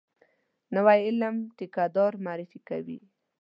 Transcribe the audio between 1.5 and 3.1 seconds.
ټیکه دار معرفي کوي.